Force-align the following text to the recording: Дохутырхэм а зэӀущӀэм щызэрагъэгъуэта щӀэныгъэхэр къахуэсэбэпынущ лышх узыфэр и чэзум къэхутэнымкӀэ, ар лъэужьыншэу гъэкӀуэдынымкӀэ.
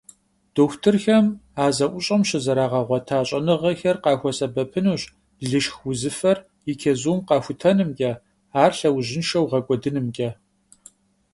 Дохутырхэм 0.53 1.25
а 1.63 1.65
зэӀущӀэм 1.75 2.21
щызэрагъэгъуэта 2.29 3.17
щӀэныгъэхэр 3.27 3.97
къахуэсэбэпынущ 4.03 5.01
лышх 5.49 5.75
узыфэр 5.89 6.37
и 6.71 6.73
чэзум 6.79 7.19
къэхутэнымкӀэ, 7.27 8.11
ар 8.63 8.71
лъэужьыншэу 8.77 9.49
гъэкӀуэдынымкӀэ. 9.49 10.29